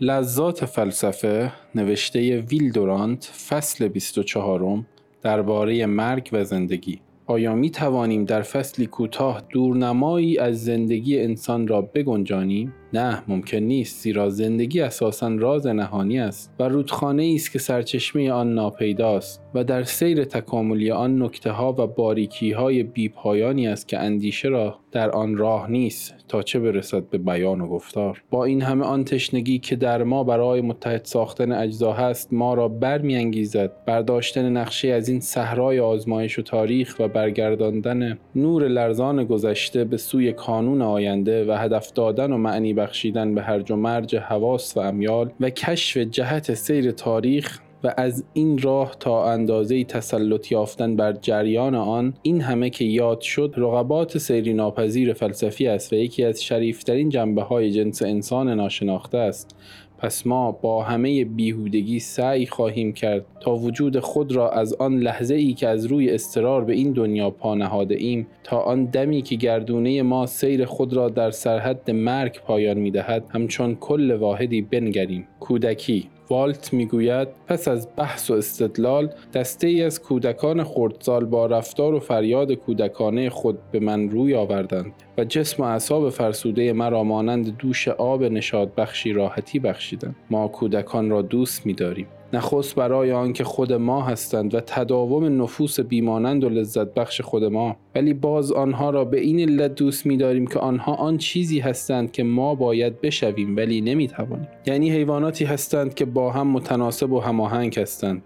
لذات 0.00 0.64
فلسفه 0.64 1.52
نوشته 1.74 2.40
ویل 2.40 2.72
دورانت 2.72 3.24
فصل 3.24 3.88
24 3.88 4.84
درباره 5.22 5.86
مرگ 5.86 6.28
و 6.32 6.44
زندگی. 6.44 7.00
آیا 7.26 7.54
می 7.54 7.70
توانیم 7.70 8.24
در 8.24 8.42
فصلی 8.42 8.86
کوتاه 8.86 9.42
دورنمایی 9.48 10.38
از 10.38 10.64
زندگی 10.64 11.20
انسان 11.20 11.68
را 11.68 11.82
بگنجانیم؟ 11.82 12.74
نه 12.96 13.22
ممکن 13.28 13.58
نیست. 13.58 14.02
زیرا 14.02 14.30
زندگی 14.30 14.80
اساسا 14.80 15.28
راز 15.28 15.66
نهانی 15.66 16.18
است 16.18 16.52
و 16.58 16.68
رودخانه 16.68 17.32
است 17.34 17.52
که 17.52 17.58
سرچشمه 17.58 18.30
آن 18.30 18.54
ناپیداست 18.54 19.42
و 19.54 19.64
در 19.64 19.82
سیر 19.82 20.24
تکاملی 20.24 20.90
آن 20.90 21.22
نکته 21.22 21.50
ها 21.50 21.72
و 21.72 21.86
باریکی 21.86 22.52
های 22.52 22.82
بیپایانی 22.82 23.68
است 23.68 23.88
که 23.88 23.98
اندیشه 23.98 24.48
را 24.48 24.78
در 24.92 25.10
آن 25.10 25.36
راه 25.36 25.70
نیست 25.70 26.14
تا 26.28 26.42
چه 26.42 26.60
برسد 26.60 27.02
به 27.10 27.18
بیان 27.18 27.60
و 27.60 27.68
گفتار. 27.68 28.22
با 28.30 28.44
این 28.44 28.62
همه 28.62 28.84
آن 28.84 29.04
تشنگی 29.04 29.58
که 29.58 29.76
در 29.76 30.02
ما 30.02 30.24
برای 30.24 30.60
متحد 30.60 31.04
ساختن 31.04 31.52
اجزا 31.52 31.92
هست 31.92 32.32
ما 32.32 32.54
را 32.54 32.68
برمیانگیزد. 32.68 33.72
برداشتن 33.86 34.56
نقشه 34.56 34.88
از 34.88 35.08
این 35.08 35.20
صحرای 35.20 35.80
آزمایش 35.80 36.38
و 36.38 36.42
تاریخ 36.42 36.96
و 36.98 37.08
برگرداندن 37.08 38.18
نور 38.34 38.68
لرزان 38.68 39.24
گذشته 39.24 39.84
به 39.84 39.96
سوی 39.96 40.32
کانون 40.32 40.82
آینده 40.82 41.44
و 41.44 41.58
هدف 41.58 41.92
دادن 41.92 42.32
و 42.32 42.36
معنی 42.36 42.74
بخشیدن 42.86 43.34
به 43.34 43.42
هرج 43.42 43.70
و 43.70 43.76
مرج 43.76 44.16
حواس 44.16 44.76
و 44.76 44.80
امیال 44.80 45.30
و 45.40 45.50
کشف 45.50 45.96
جهت 45.96 46.54
سیر 46.54 46.90
تاریخ 46.90 47.60
و 47.84 47.94
از 47.96 48.24
این 48.32 48.58
راه 48.58 48.96
تا 49.00 49.32
اندازه 49.32 49.84
تسلط 49.84 50.52
یافتن 50.52 50.96
بر 50.96 51.12
جریان 51.12 51.74
آن 51.74 52.14
این 52.22 52.40
همه 52.40 52.70
که 52.70 52.84
یاد 52.84 53.20
شد 53.20 53.54
رقبات 53.56 54.18
سیری 54.18 54.52
ناپذیر 54.52 55.12
فلسفی 55.12 55.66
است 55.66 55.92
و 55.92 55.96
یکی 55.96 56.24
از 56.24 56.42
شریفترین 56.42 57.08
جنبه 57.08 57.42
های 57.42 57.70
جنس 57.70 58.02
انسان 58.02 58.48
ناشناخته 58.48 59.18
است. 59.18 59.56
پس 59.98 60.26
ما 60.26 60.52
با 60.52 60.82
همه 60.82 61.24
بیهودگی 61.24 61.98
سعی 61.98 62.46
خواهیم 62.46 62.92
کرد 62.92 63.24
تا 63.40 63.54
وجود 63.54 64.00
خود 64.00 64.32
را 64.32 64.50
از 64.50 64.74
آن 64.74 64.98
لحظه 64.98 65.34
ای 65.34 65.52
که 65.52 65.68
از 65.68 65.86
روی 65.86 66.10
استرار 66.10 66.64
به 66.64 66.72
این 66.72 66.92
دنیا 66.92 67.30
پا 67.30 67.54
نهاده 67.54 67.94
ایم 67.94 68.26
تا 68.44 68.58
آن 68.58 68.84
دمی 68.84 69.22
که 69.22 69.36
گردونه 69.36 70.02
ما 70.02 70.26
سیر 70.26 70.64
خود 70.64 70.94
را 70.94 71.08
در 71.08 71.30
سرحد 71.30 71.90
مرگ 71.90 72.40
پایان 72.40 72.78
می 72.78 72.90
دهد 72.90 73.24
همچون 73.30 73.74
کل 73.74 74.10
واحدی 74.10 74.62
بنگریم. 74.62 75.28
کودکی 75.40 76.08
والت 76.30 76.72
می‌گوید 76.72 77.28
پس 77.46 77.68
از 77.68 77.88
بحث 77.96 78.30
و 78.30 78.34
استدلال 78.34 79.10
دسته 79.34 79.66
ای 79.66 79.82
از 79.82 80.02
کودکان 80.02 80.64
خردسال 80.64 81.24
با 81.24 81.46
رفتار 81.46 81.94
و 81.94 82.00
فریاد 82.00 82.52
کودکانه 82.52 83.30
خود 83.30 83.58
به 83.72 83.80
من 83.80 84.10
روی 84.10 84.34
آوردند 84.34 84.92
و 85.18 85.24
جسم 85.24 85.62
و 85.62 85.66
اعصاب 85.66 86.10
فرسوده 86.10 86.72
مرا 86.72 87.04
مانند 87.04 87.56
دوش 87.56 87.88
آب 87.88 88.24
نشاد 88.24 88.74
بخشی 88.74 89.12
راحتی 89.12 89.58
بخشیدند. 89.58 90.16
ما 90.30 90.48
کودکان 90.48 91.10
را 91.10 91.22
دوست 91.22 91.66
می‌داریم. 91.66 92.06
نخست 92.32 92.74
برای 92.74 93.12
آنکه 93.12 93.44
خود 93.44 93.72
ما 93.72 94.02
هستند 94.02 94.54
و 94.54 94.60
تداوم 94.60 95.42
نفوس 95.42 95.80
بیمانند 95.80 96.44
و 96.44 96.48
لذت 96.48 96.94
بخش 96.94 97.20
خود 97.20 97.44
ما 97.44 97.76
ولی 97.96 98.14
باز 98.14 98.52
آنها 98.52 98.90
را 98.90 99.04
به 99.04 99.20
این 99.20 99.40
علت 99.40 99.74
دوست 99.74 100.06
می‌داریم 100.06 100.46
که 100.46 100.58
آنها 100.58 100.94
آن 100.94 101.18
چیزی 101.18 101.58
هستند 101.58 102.12
که 102.12 102.22
ما 102.22 102.54
باید 102.54 103.00
بشویم 103.00 103.56
ولی 103.56 103.80
نمی‌توانیم. 103.80 104.48
یعنی 104.66 104.90
حیواناتی 104.90 105.44
هستند 105.44 105.94
که 105.94 106.04
با 106.04 106.30
هم 106.30 106.46
متناسب 106.46 107.12
و 107.12 107.20
هماهنگ 107.20 107.78
هستند 107.78 108.22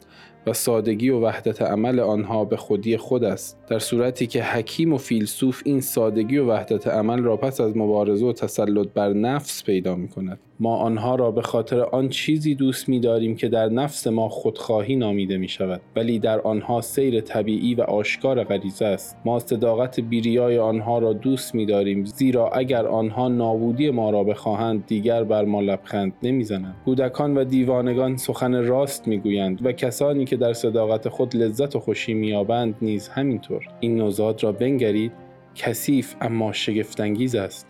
و 0.46 0.52
سادگی 0.52 1.10
و 1.10 1.20
وحدت 1.20 1.62
عمل 1.62 2.00
آنها 2.00 2.44
به 2.44 2.56
خودی 2.56 2.96
خود 2.96 3.24
است. 3.24 3.58
در 3.68 3.78
صورتی 3.78 4.26
که 4.26 4.42
حکیم 4.42 4.92
و 4.92 4.98
فیلسوف 4.98 5.62
این 5.64 5.80
سادگی 5.80 6.38
و 6.38 6.46
وحدت 6.46 6.86
عمل 6.86 7.22
را 7.22 7.36
پس 7.36 7.60
از 7.60 7.76
مبارزه 7.76 8.26
و 8.26 8.32
تسلط 8.32 8.88
بر 8.94 9.12
نفس 9.12 9.64
پیدا 9.64 9.96
می 9.96 10.08
کند 10.08 10.38
ما 10.60 10.76
آنها 10.76 11.14
را 11.14 11.30
به 11.30 11.42
خاطر 11.42 11.80
آن 11.80 12.08
چیزی 12.08 12.54
دوست 12.54 12.88
می 12.88 13.00
داریم 13.00 13.36
که 13.36 13.48
در 13.48 13.68
نفس 13.68 14.06
ما 14.06 14.28
خودخواهی 14.28 14.96
نامیده 14.96 15.36
می 15.38 15.48
شود 15.48 15.80
ولی 15.96 16.18
در 16.18 16.40
آنها 16.40 16.80
سیر 16.80 17.20
طبیعی 17.20 17.74
و 17.74 17.82
آشکار 17.82 18.44
غریزه 18.44 18.84
است. 18.84 19.16
ما 19.24 19.38
صداقت 19.60 20.00
بیریای 20.00 20.58
آنها 20.58 20.98
را 20.98 21.12
دوست 21.12 21.54
می 21.54 21.66
داریم 21.66 22.04
زیرا 22.04 22.48
اگر 22.48 22.86
آنها 22.86 23.28
نابودی 23.28 23.90
ما 23.90 24.10
را 24.10 24.24
بخواهند 24.24 24.86
دیگر 24.86 25.24
بر 25.24 25.44
ما 25.44 25.60
لبخند 25.60 26.12
نمی‌زنند. 26.22 26.74
کودکان 26.84 27.36
و 27.36 27.44
دیوانگان 27.44 28.16
سخن 28.16 28.64
راست 28.64 29.08
می‌گویند 29.08 29.66
و 29.66 29.72
کسانی 29.72 30.24
که 30.24 30.36
در 30.36 30.52
صداقت 30.52 31.08
خود 31.08 31.36
لذت 31.36 31.76
و 31.76 31.80
خوشی 31.80 32.14
مییابند 32.14 32.74
نیز 32.82 33.08
همینطور. 33.08 33.68
این 33.80 33.96
نوزاد 33.96 34.44
را 34.44 34.52
بنگرید 34.52 35.12
کثیف 35.54 36.14
اما 36.20 36.52
شگفتانگیز 36.52 37.34
است. 37.34 37.69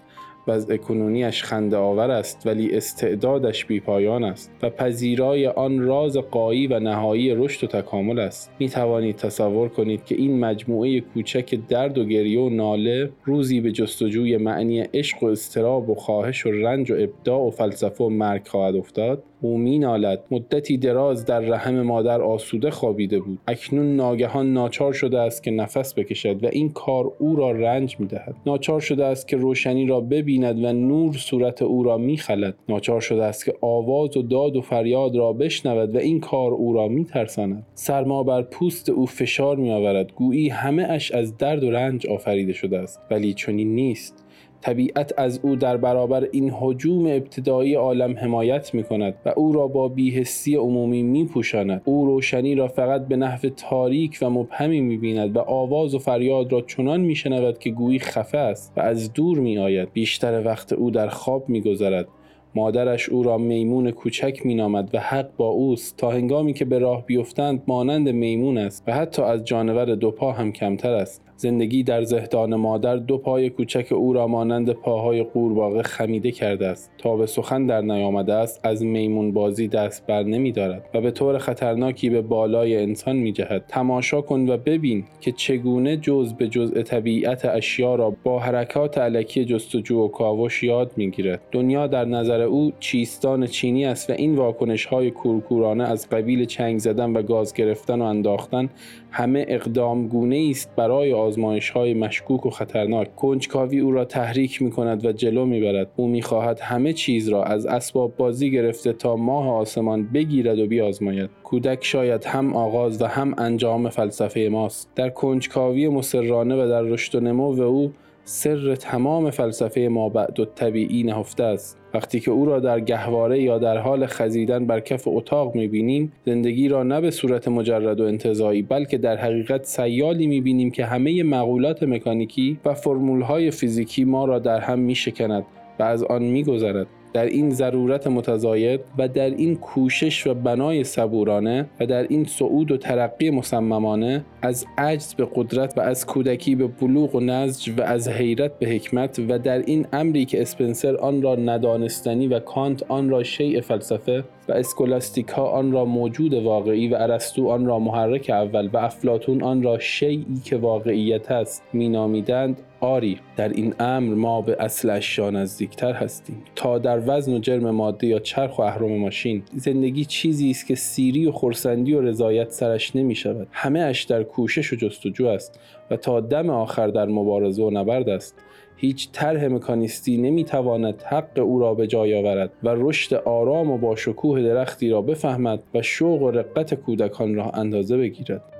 وضع 0.51 0.77
کنونیش 0.77 1.45
خنده 1.45 1.77
آور 1.77 2.11
است 2.11 2.47
ولی 2.47 2.77
استعدادش 2.77 3.65
بیپایان 3.65 4.25
است 4.25 4.53
و 4.63 4.71
پذیرای 4.71 5.47
آن 5.47 5.81
راز 5.81 6.17
قایی 6.17 6.67
و 6.67 6.79
نهایی 6.81 7.35
رشد 7.35 7.65
و 7.65 7.67
تکامل 7.67 8.19
است. 8.19 8.53
می 8.59 8.69
توانید 8.69 9.17
تصور 9.17 9.69
کنید 9.69 10.05
که 10.05 10.15
این 10.15 10.41
مجموعه 10.41 11.01
کوچک 11.01 11.59
درد 11.69 11.99
و 11.99 12.05
گریه 12.05 12.41
و 12.41 12.49
ناله 12.49 13.11
روزی 13.25 13.61
به 13.61 13.73
جستجوی 13.73 14.37
معنی 14.37 14.81
عشق 14.81 15.23
و 15.23 15.27
استراب 15.27 15.91
و 15.91 15.95
خواهش 15.95 16.47
و 16.47 16.51
رنج 16.51 16.91
و 16.91 16.95
ابداع 16.99 17.41
و 17.47 17.51
فلسفه 17.51 18.05
و 18.05 18.09
مرگ 18.09 18.49
خواهد 18.49 18.77
افتاد. 18.77 19.23
او 19.41 19.59
مینالد 19.59 20.25
مدتی 20.31 20.77
دراز 20.77 21.25
در 21.25 21.41
رحم 21.41 21.83
مادر 21.83 22.23
آسوده 22.23 22.71
خوابیده 22.71 23.21
بود. 23.21 23.39
اکنون 23.47 23.97
ناگهان 23.97 24.53
ناچار 24.53 24.93
شده 24.93 25.19
است 25.19 25.43
که 25.43 25.51
نفس 25.51 25.95
بکشد 25.95 26.45
و 26.45 26.47
این 26.53 26.69
کار 26.69 27.13
او 27.19 27.37
را 27.37 27.51
رنج 27.51 27.97
می‌دهد. 27.99 28.35
ناچار 28.47 28.81
شده 28.81 29.05
است 29.05 29.29
که 29.29 29.37
روشنی 29.37 29.87
را 29.87 30.01
ببیند 30.01 30.65
و 30.65 30.73
نور 30.73 31.15
صورت 31.15 31.63
او 31.63 31.83
را 31.83 31.99
میخلد. 31.99 32.55
ناچار 32.69 33.01
شده 33.01 33.25
است 33.25 33.45
که 33.45 33.55
آواز 33.61 34.17
و 34.17 34.23
داد 34.23 34.57
و 34.57 34.61
فریاد 34.61 35.17
را 35.17 35.33
بشنود 35.33 35.95
و 35.95 35.99
این 35.99 36.21
کار 36.21 36.53
او 36.53 36.73
را 36.73 36.89
میترساند. 36.89 37.67
سرما 37.75 38.23
بر 38.23 38.43
پوست 38.43 38.89
او 38.89 39.07
فشار 39.07 39.57
میآورد. 39.57 40.13
گویی 40.13 40.49
همه 40.49 40.83
اش 40.83 41.13
از 41.13 41.37
درد 41.37 41.65
و 41.65 41.71
رنج 41.71 42.07
آفریده 42.07 42.53
شده 42.53 42.79
است. 42.79 43.01
ولی 43.11 43.35
چنین 43.35 43.75
نیست. 43.75 44.25
طبیعت 44.61 45.13
از 45.17 45.41
او 45.43 45.57
در 45.57 45.77
برابر 45.77 46.29
این 46.33 46.51
حجوم 46.51 47.07
ابتدایی 47.07 47.75
عالم 47.75 48.17
حمایت 48.19 48.75
می 48.75 48.83
کند 48.83 49.15
و 49.27 49.33
او 49.37 49.53
را 49.53 49.67
با 49.67 49.89
بیهستی 49.89 50.55
عمومی 50.55 51.03
می 51.03 51.25
پوشاند. 51.25 51.83
او 51.85 52.07
روشنی 52.07 52.55
را 52.55 52.69
فقط 52.69 53.09
به 53.09 53.17
نحو 53.17 53.49
تاریک 53.49 54.19
و 54.23 54.31
مبهمی 54.31 54.81
می 54.81 54.97
بیند 54.97 55.37
و 55.37 55.41
آواز 55.41 55.95
و 55.95 55.99
فریاد 55.99 56.53
را 56.53 56.61
چنان 56.61 57.01
می 57.01 57.15
شنود 57.15 57.59
که 57.59 57.71
گویی 57.71 57.99
خفه 57.99 58.39
است 58.39 58.73
و 58.77 58.81
از 58.81 59.13
دور 59.13 59.39
می 59.39 59.59
آید. 59.59 59.93
بیشتر 59.93 60.43
وقت 60.45 60.73
او 60.73 60.91
در 60.91 61.09
خواب 61.09 61.49
می 61.49 61.61
گذرد. 61.61 62.09
مادرش 62.55 63.09
او 63.09 63.23
را 63.23 63.39
میمون 63.39 63.91
کوچک 63.91 64.47
مینامد 64.47 64.91
و 64.95 64.99
حق 64.99 65.29
با 65.37 65.49
اوست 65.49 65.97
تا 65.97 66.11
هنگامی 66.11 66.53
که 66.53 66.65
به 66.65 66.79
راه 66.79 67.07
بیفتند 67.07 67.63
مانند 67.67 68.09
میمون 68.09 68.59
است 68.59 68.85
و 68.87 68.93
حتی 68.93 69.23
از 69.23 69.45
جانور 69.45 69.95
دو 69.95 70.11
پا 70.11 70.33
هم 70.33 70.53
کمتر 70.53 70.93
است 70.93 71.30
زندگی 71.41 71.83
در 71.83 72.05
زهدان 72.05 72.55
مادر 72.55 72.97
دو 72.97 73.19
پای 73.19 73.51
کوچک 73.51 73.93
او 73.93 74.13
را 74.13 74.27
مانند 74.27 74.71
پاهای 74.73 75.23
قورباغه 75.23 75.83
خمیده 75.83 76.31
کرده 76.31 76.67
است. 76.67 76.91
تا 76.99 77.17
به 77.17 77.27
سخن 77.27 77.67
در 77.67 77.81
نیامده 77.81 78.35
است 78.35 78.61
از 78.67 78.85
میمون 78.85 79.33
بازی 79.33 79.69
دست 79.69 80.07
بر 80.07 80.23
نمی 80.23 80.53
دارد 80.53 80.85
و 80.95 81.01
به 81.01 81.11
طور 81.11 81.39
خطرناکی 81.39 82.11
به 82.11 82.23
بالای 82.23 82.77
انسان 82.77 83.17
می 83.17 83.33
جهد. 83.33 83.65
تماشا 83.69 84.21
کن 84.21 84.49
و 84.49 84.57
ببین 84.57 85.05
که 85.21 85.33
چگونه 85.33 85.97
جز 85.97 86.33
به 86.33 86.49
جزء 86.49 86.83
طبیعت 86.83 87.45
اشیا 87.45 87.95
را 87.95 88.17
با 88.25 88.39
حرکات 88.39 88.99
علکی 88.99 89.45
جستجو 89.45 90.05
و 90.05 90.09
کاوش 90.09 90.63
یاد 90.63 90.93
می 90.97 91.11
گیرد. 91.11 91.41
دنیا 91.53 91.87
در 91.87 92.05
نظر 92.05 92.41
او 92.41 92.73
چیستان 92.81 93.47
چینی 93.47 93.85
است 93.85 94.11
و 94.11 94.13
این 94.13 94.35
واکنش 94.35 94.85
های 94.85 95.11
کورکورانه 95.11 95.85
از 95.85 96.09
قبیل 96.09 96.45
چنگ 96.45 96.79
زدن 96.79 97.13
و 97.13 97.23
گاز 97.23 97.55
گرفتن 97.55 98.01
و 98.01 98.05
انداختن 98.05 98.69
همه 99.11 99.45
اقدام 99.49 100.09
گونه 100.09 100.47
است 100.51 100.77
برای 100.77 101.13
آزمایش 101.31 101.71
های 101.71 101.95
مشکوک 101.95 102.47
و 102.47 102.51
خطرناک. 102.51 103.17
کنجکاوی 103.17 103.81
او 103.81 103.93
را 103.93 104.05
تحریک 104.05 104.63
می 104.63 104.71
کند 104.71 105.05
و 105.05 105.13
جلو 105.13 105.47
می 105.47 105.61
برد 105.61 105.91
او 105.97 106.09
می 106.09 106.23
خواهد 106.23 106.61
همه 106.61 106.93
چیز 106.93 107.29
را 107.29 107.45
از 107.45 107.67
اسباب 107.67 108.17
بازی 108.17 108.51
گرفته 108.51 108.93
تا 108.93 109.17
ماه 109.17 109.49
آسمان 109.49 110.07
بگیرد 110.07 110.59
و 110.59 110.67
بیازماید 110.67 111.31
کودک 111.45 111.85
شاید 111.85 112.25
هم 112.25 112.57
آغاز 112.57 113.03
و 113.03 113.07
هم 113.07 113.35
انجام 113.39 113.89
فلسفه 113.89 114.49
ماست. 114.53 114.91
در 114.95 115.11
کنجکاوی 115.11 115.89
مسررانه 115.89 116.65
و 116.65 116.69
در 116.69 116.83
رشد 116.83 117.15
و 117.15 117.21
نمو 117.21 117.63
او 117.63 117.93
سر 118.25 118.75
تمام 118.75 119.31
فلسفه 119.31 119.81
ما 119.81 120.09
بعد 120.09 120.41
و 120.41 120.45
طبیعی 120.45 121.03
نهفته 121.03 121.45
است. 121.45 121.79
وقتی 121.95 122.21
که 122.21 122.31
او 122.31 122.47
را 122.47 122.61
در 122.61 122.81
گهواره 122.81 123.43
یا 123.43 123.59
در 123.59 123.79
حال 123.79 124.07
خزیدن 124.07 124.67
بر 124.67 124.81
کف 124.81 125.03
اتاق 125.07 125.55
می‌بینیم 125.55 126.13
زندگی 126.27 126.69
را 126.69 126.83
نه 126.83 127.01
به 127.01 127.11
صورت 127.11 127.49
مجرد 127.49 128.01
و 128.01 128.05
انتظایی 128.05 128.63
بلکه 128.63 128.99
در 128.99 129.17
حقیقت 129.17 129.65
سیالی 129.65 130.27
می‌بینیم 130.27 130.71
که 130.71 130.85
همه 130.85 131.23
مقولات 131.23 131.83
مکانیکی 131.83 132.59
و 132.65 132.75
فرمولهای 132.75 133.51
فیزیکی 133.51 134.05
ما 134.05 134.25
را 134.25 134.39
در 134.39 134.61
هم 134.61 134.79
میشکند 134.79 135.45
و 135.79 135.83
از 135.83 136.03
آن 136.03 136.23
میگذرد. 136.23 136.87
در 137.13 137.27
این 137.27 137.51
ضرورت 137.51 138.07
متزاید 138.07 138.81
و 138.99 139.09
در 139.09 139.31
این 139.31 139.57
کوشش 139.57 140.27
و 140.27 140.35
بنای 140.35 140.85
صبورانه 140.85 141.67
و 141.81 141.87
در 141.87 142.03
این 142.03 142.25
صعود 142.25 142.71
و 142.71 142.77
ترقی 142.77 143.31
مصممانه 143.31 144.25
از 144.43 144.67
عجز 144.79 145.15
به 145.15 145.29
قدرت 145.35 145.79
و 145.79 145.81
از 145.81 146.07
کودکی 146.07 146.55
به 146.55 146.67
بلوغ 146.67 147.15
و 147.15 147.21
نزج 147.21 147.71
و 147.79 147.83
از 147.83 148.09
حیرت 148.09 148.59
به 148.59 148.67
حکمت 148.67 149.21
و 149.29 149.39
در 149.39 149.59
این 149.59 149.87
امری 149.93 150.25
که 150.25 150.43
اسپنسر 150.43 150.97
آن 150.97 151.23
را 151.23 151.35
ندانستنی 151.35 152.29
و 152.29 152.39
کانت 152.39 152.83
آن 152.89 153.11
را 153.11 153.23
شیء 153.23 153.61
فلسفه 153.61 154.25
و 154.49 154.53
اسکولاستیکا 154.53 155.45
آن 155.45 155.73
را 155.73 155.85
موجود 155.85 156.35
واقعی 156.35 156.89
و 156.89 156.95
ارسطو 156.95 157.49
آن 157.49 157.67
را 157.67 157.79
محرک 157.79 158.31
اول 158.31 158.71
و 158.73 158.77
افلاتون 158.77 159.43
آن 159.43 159.63
را 159.63 159.79
شیعی 159.79 160.41
که 160.45 160.57
واقعیت 160.57 161.31
است 161.31 161.63
مینامیدند 161.73 162.61
آری 162.81 163.21
در 163.37 163.49
این 163.49 163.75
امر 163.81 164.15
ما 164.15 164.43
به 164.43 164.57
اصل 164.61 164.91
اشیا 164.91 165.31
نزدیکتر 165.31 165.93
هستیم. 165.93 166.43
تا 166.57 166.79
در 166.79 167.03
وزن 167.07 167.33
و 167.33 167.39
جرم 167.39 167.71
ماده 167.71 168.07
یا 168.07 168.19
چرخ 168.19 168.59
و 168.59 168.63
اهرم 168.63 168.99
ماشین 168.99 169.43
زندگی 169.57 170.05
چیزی 170.05 170.51
است 170.51 170.67
که 170.67 170.75
سیری 170.75 171.27
و 171.27 171.33
خورسندی 171.33 171.95
و 171.95 172.01
رضایت 172.01 172.51
سرش 172.51 172.97
نمی 172.97 173.15
شود. 173.15 173.49
همه 173.53 173.81
اش 173.81 174.03
در 174.03 174.23
کوشش 174.23 174.73
و 174.73 174.77
جستجو 174.77 175.27
است 175.27 175.61
و 175.91 175.97
تا 175.97 176.21
دم 176.21 176.51
آخر 176.51 176.89
در 176.89 177.07
مبارزه 177.07 177.63
و 177.63 177.71
نبرد 177.71 178.09
است. 178.09 178.35
هیچ 178.77 179.09
طرح 179.13 179.47
مکانیستی 179.47 180.17
نمی‌تواند 180.17 181.03
حق 181.03 181.39
او 181.39 181.61
را 181.61 181.75
به 181.75 181.87
جای 181.87 182.15
آورد 182.15 182.51
و 182.63 182.69
رشد 182.77 183.15
آرام 183.15 183.71
و 183.71 183.79
با 183.79 183.97
شکوه 183.97 184.43
درختی 184.43 184.91
را 184.91 185.03
بفهمد 185.03 185.63
و 185.75 185.83
شوق 185.83 186.23
و 186.23 186.31
رقت 186.31 186.75
کودکان 186.75 187.35
را 187.35 187.51
اندازه 187.51 187.97
بگیرد. 187.97 188.60